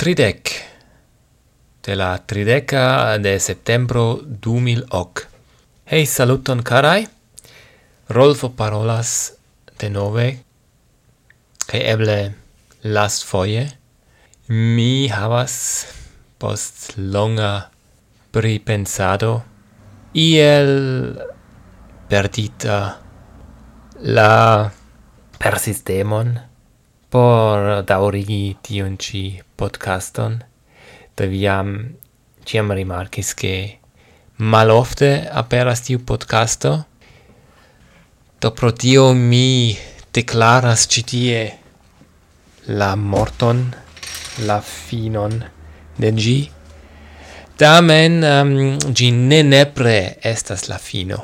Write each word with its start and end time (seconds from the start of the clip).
Tridec 0.00 0.48
de 1.82 1.94
la 1.94 2.16
trideca 2.24 3.18
de 3.18 3.38
septembro 3.38 4.22
2008. 4.24 5.26
Hei 5.92 6.06
saluton 6.06 6.62
carai. 6.62 7.04
Rolfo 8.08 8.48
parolas 8.56 9.34
de 9.76 9.90
nove 9.92 10.24
kaj 11.68 11.82
eble 11.92 12.16
last 12.96 13.28
foie. 13.28 13.66
mi 14.48 15.12
havas 15.12 15.58
post 16.38 16.96
longa 16.96 17.68
pripensado 18.32 19.42
iel 20.14 20.72
perdita 22.08 22.78
la 24.00 24.70
persistemon 25.36 26.38
por 27.10 27.84
daurigi 27.84 28.56
tion 28.62 28.96
ci 28.96 29.42
podcaston, 29.60 30.38
do 31.16 31.28
viam 31.28 31.74
ciam 32.48 32.72
rimarcis 32.72 33.34
che 33.36 33.54
malofte 34.40 35.12
aperas 35.42 35.84
tiu 35.84 36.00
podcasto, 36.00 36.72
do 38.40 38.50
pro 38.56 38.72
tio 38.72 39.12
mi 39.12 39.76
declaras 40.12 40.88
citie 40.88 41.42
la 42.72 42.94
morton, 42.96 43.68
la 44.48 44.60
finon 44.64 45.36
de 46.00 46.10
gi, 46.16 46.40
Tamen 47.60 48.22
ehm, 48.24 48.50
um, 48.56 48.92
gi 48.96 49.10
ne 49.12 49.42
nepre 49.44 50.16
estas 50.24 50.62
la 50.70 50.78
fino. 50.80 51.18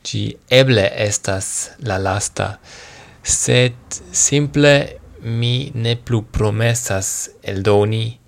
Gi 0.00 0.22
eble 0.48 0.86
estas 1.04 1.48
la 1.84 1.98
lasta, 2.00 2.46
sed 3.20 3.98
simple 4.08 4.72
mi 5.22 5.70
ne 5.74 5.96
plu 5.96 6.22
promessas 6.32 7.28
eldoni 7.42 8.18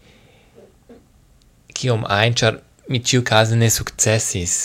kiom 1.81 2.05
ajn, 2.09 2.35
ĉar 2.37 2.59
mi 2.91 3.01
ĉiukaze 3.01 3.57
ne 3.57 3.71
sukcesis. 3.71 4.57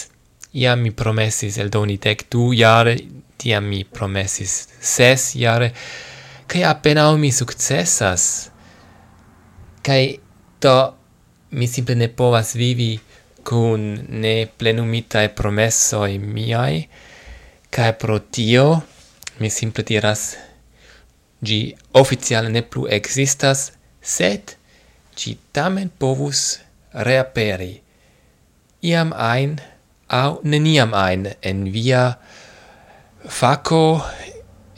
Iam 0.55 0.81
mi 0.81 0.91
promesis 0.91 1.57
eldoni 1.59 1.97
dek 2.01 2.25
du 2.31 2.49
jare, 2.55 2.95
tiam 3.37 3.67
mi 3.69 3.83
promesis 3.83 4.53
ses 4.79 5.33
jare, 5.35 5.71
kaj 6.47 6.63
apenaŭ 6.71 7.09
mi 7.19 7.31
sukcesas. 7.35 8.27
Kaj 9.85 10.01
do 10.63 10.75
mi 11.51 11.67
simple 11.67 11.95
ne 11.95 12.07
povas 12.09 12.55
vivi 12.55 12.95
kun 13.45 13.83
ne 14.23 14.47
plenumitaj 14.57 15.27
promesoj 15.37 16.17
miaj, 16.17 16.81
kaj 17.69 17.91
pro 18.01 18.17
tio 18.19 18.65
mi 19.39 19.51
simple 19.51 19.83
diras 19.83 20.31
Gi 21.44 21.75
oficiale 21.94 22.50
ne 22.50 22.61
plu 22.61 22.88
existas, 22.88 23.72
sed 24.02 24.55
gi 25.17 25.38
tamen 25.52 25.89
povus 26.00 26.59
reaperi 27.08 27.81
iam 28.86 29.14
ein 29.33 29.58
au 30.08 30.39
neniam 30.44 30.94
ein 30.94 31.33
en 31.41 31.59
via 31.73 32.03
faco 33.39 34.06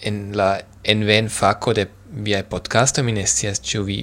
en 0.07 0.31
la 0.39 0.61
enven 0.83 1.27
faco 1.29 1.73
de 1.73 1.85
via 2.25 2.43
podcasto 2.43 3.03
mi 3.03 3.11
nestias 3.11 3.59
ciu 3.59 3.83
vi 3.83 3.99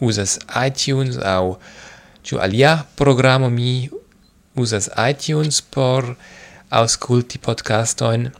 uzas 0.00 0.38
iTunes 0.66 1.16
au 1.18 1.58
ciu 2.22 2.38
alia 2.38 2.86
programo 2.96 3.50
mi 3.50 3.90
uzas 4.54 4.86
iTunes 5.10 5.60
por 5.60 6.16
aŭskulti 6.70 7.38
podcastojn. 7.38 8.30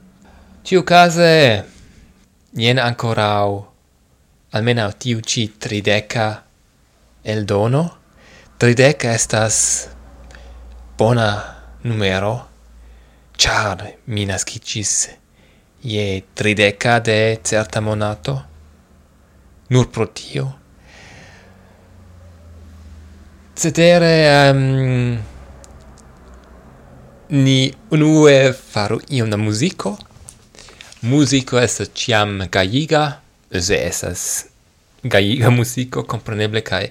case! 0.87 1.74
Nien 2.55 2.79
ancorau, 2.79 3.67
almeno 4.55 4.87
tiu 4.95 5.21
ci 5.21 5.49
trideca 5.59 6.45
el 7.23 7.45
dono, 7.45 8.05
Trideca 8.57 9.11
estas 9.11 9.89
bona 10.97 11.27
numero, 11.83 12.47
char 13.37 13.83
mi 14.07 14.25
nascicis 14.25 15.09
je 15.83 16.23
trideca 16.35 17.01
de 17.01 17.41
certa 17.43 17.81
monato, 17.81 18.43
nur 19.69 19.91
pro 19.91 20.07
tio. 20.07 20.47
Cetere, 23.57 24.15
um, 24.55 25.19
ni 27.29 27.75
unue 27.91 28.53
faru 28.53 29.01
iom 29.11 29.31
da 29.31 29.37
musico, 29.37 29.99
musico 31.05 31.59
es 31.61 31.83
ciam 31.93 32.49
gaiga, 32.51 33.21
se 33.51 33.87
esas 33.87 34.49
gaiga 35.03 35.51
musico, 35.59 36.07
compreneble, 36.07 36.63
cae 36.65 36.89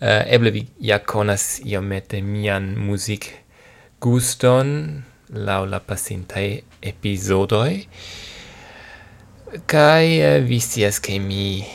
uh, 0.00 0.24
eble 0.32 0.50
vi 0.50 0.62
ja 0.80 1.02
conas 1.04 1.60
iomete 1.60 2.22
mian 2.24 2.70
music 2.80 3.28
guston 4.00 5.04
lau 5.28 5.66
la 5.68 5.82
pasintae 5.84 6.62
episodoi, 6.80 7.84
cae 9.68 10.08
uh, 10.24 10.40
vi 10.48 10.62
sias 10.64 11.02
che 11.04 11.20
mi 11.20 11.66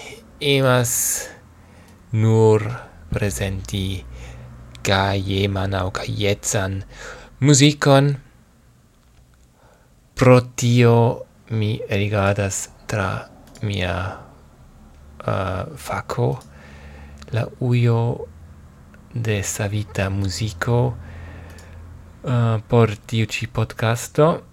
emas 0.42 1.30
nur 2.18 2.66
presenti 3.14 4.02
gaieman 4.82 5.78
au 5.78 5.94
gaietzan 5.94 6.82
musicon, 7.46 8.16
pro 10.18 10.42
tio 10.58 11.29
mi 11.50 11.80
rigardas 11.90 12.70
tra 12.86 13.30
mia 13.62 14.20
uh, 15.28 15.76
faco 15.76 16.40
la 17.32 17.48
uio 17.60 18.28
de 19.14 19.44
savita 19.44 20.10
musico 20.10 20.98
uh, 22.24 22.62
por 22.68 22.96
tiu 22.96 23.26
ci 23.26 23.48
podcasto. 23.48 24.44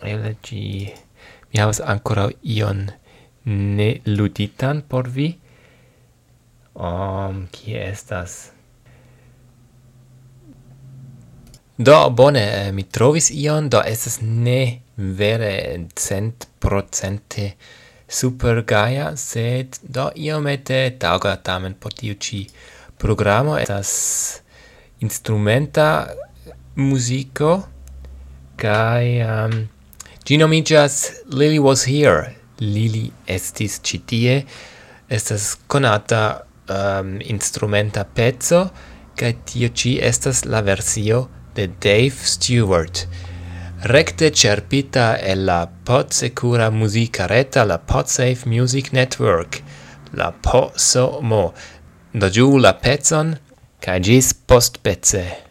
Eble 0.00 0.36
ci 0.42 0.92
mi 1.52 1.60
havas 1.60 1.80
ancora 1.80 2.28
ion 2.42 2.90
ne 3.44 4.00
luditan 4.04 4.82
por 4.82 5.08
vi. 5.08 5.38
Um, 6.74 7.46
qui 7.52 7.76
estas? 7.76 8.53
Do, 11.76 12.10
bone, 12.10 12.66
eh, 12.66 12.72
mi 12.72 12.84
trovis 12.86 13.32
ion, 13.34 13.68
do 13.68 13.80
estas 13.82 14.20
ne 14.22 14.80
vere 14.94 15.88
cent 15.98 16.46
procente 16.62 17.56
super 18.06 18.62
gaia, 18.62 19.16
sed 19.16 19.80
do 19.82 20.04
iomete 20.14 20.94
tauga 21.02 21.34
tamen 21.42 21.74
por 21.74 21.92
tiu 21.92 22.14
ci 22.14 22.46
programo. 22.96 23.58
Estas 23.58 24.40
instrumenta 25.02 26.14
musico 26.76 27.66
kai 28.56 29.18
um, 29.26 29.66
gi 30.24 30.38
nomigas 30.38 31.10
Lily 31.26 31.58
was 31.58 31.88
here. 31.90 32.36
Lily 32.62 33.10
estis 33.26 33.80
citie 33.82 34.44
estas 35.10 35.56
conata 35.66 36.44
um, 36.70 37.18
instrumenta 37.18 38.04
pezzo 38.04 38.70
kai 39.18 39.34
tio 39.42 39.74
ci 39.74 39.98
estas 39.98 40.44
la 40.44 40.62
versio 40.62 41.28
de 41.54 41.70
Dave 41.78 42.14
Stewart, 42.22 43.06
recte 43.82 44.30
cerpita 44.30 45.18
e 45.18 45.34
la 45.34 45.70
Podsecura 45.82 46.70
Musica 46.70 47.26
Reta, 47.26 47.64
la 47.64 47.78
Podsafe 47.78 48.42
Music 48.46 48.92
Network, 48.92 49.62
la 50.10 50.32
POSOMO, 50.32 51.52
da 52.10 52.28
giù 52.28 52.56
la 52.58 52.74
pezzon, 52.74 53.38
ca 53.78 53.98
gis 53.98 54.34
post 54.34 54.78
pezze. 54.80 55.43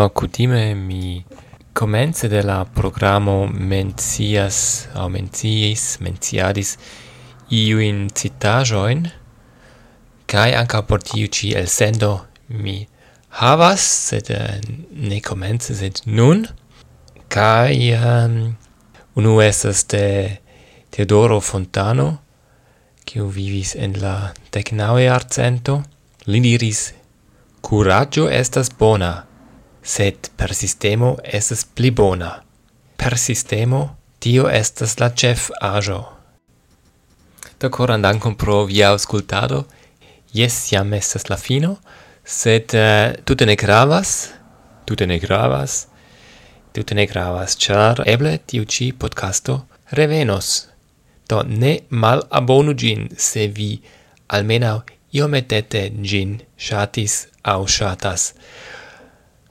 Do, 0.00 0.08
cutime 0.08 0.74
mi 0.74 1.22
comence 1.74 2.26
de 2.28 2.40
la 2.42 2.64
programo 2.64 3.46
mencias, 3.52 4.88
au 4.94 5.10
menciis, 5.10 5.98
menciadis, 6.00 6.78
iuin 7.50 8.08
citajoin, 8.08 9.02
kai 10.24 10.54
anca 10.56 10.80
por 10.88 11.04
tiu 11.04 11.28
ci 11.28 11.52
el 11.52 11.68
sendo 11.68 12.24
mi 12.48 12.88
havas, 13.42 13.84
sed 14.08 14.32
eh, 14.32 14.64
ne 14.90 15.20
comence, 15.20 15.76
sed 15.76 16.00
nun, 16.06 16.46
kai 17.28 17.92
um, 17.92 18.00
ehm, 18.00 18.42
unu 19.20 19.40
estas 19.44 19.84
de 19.92 20.04
Teodoro 20.88 21.42
Fontano, 21.44 22.22
kiu 23.04 23.28
vivis 23.28 23.76
en 23.76 24.00
la 24.00 24.32
decnaue 24.48 25.10
arcento, 25.12 25.82
li 26.24 26.40
diris, 26.40 26.86
Curaggio 27.60 28.30
estas 28.32 28.72
bona, 28.72 29.28
sed 29.90 30.30
per 30.38 30.54
sistemo 30.54 31.16
estes 31.38 31.64
pli 31.64 31.90
bona. 31.90 32.30
Per 32.96 33.16
sistemo 33.18 33.80
tio 34.22 34.46
estas 34.48 34.98
la 35.00 35.10
cef 35.10 35.50
ajo. 35.60 36.00
Do 37.60 37.70
coran 37.70 38.02
dankon 38.02 38.36
pro 38.36 38.64
via 38.68 38.90
auscultado. 38.94 39.64
Yes, 40.32 40.70
jam 40.72 40.92
estas 40.94 41.26
la 41.28 41.36
fino, 41.36 41.76
sed 42.24 42.74
uh, 42.78 43.16
tute 43.26 43.46
ne 43.46 43.56
gravas, 43.58 44.30
tute 44.86 45.06
ne 45.10 45.18
gravas, 45.18 45.88
tute 46.72 46.94
ne 46.94 47.06
gravas, 47.10 47.56
char 47.58 48.04
eble 48.06 48.36
tiu 48.46 48.64
ci 48.64 48.92
podcasto 48.92 49.64
revenos. 49.98 50.68
Do 51.28 51.42
ne 51.42 51.80
mal 51.90 52.22
abonu 52.30 52.76
gin, 52.78 53.08
se 53.18 53.48
vi 53.48 53.80
almenau 54.28 54.84
iometete 55.10 55.88
gin 56.02 56.38
shatis 56.56 57.26
au 57.42 57.66
shatas. 57.66 58.32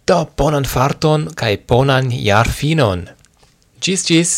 Do 0.10 0.24
bonan 0.42 0.66
farton 0.66 1.28
kaj 1.38 1.52
bonan 1.70 2.08
jarfinon. 2.10 3.04
Gis 3.78 4.08
gis! 4.10 4.32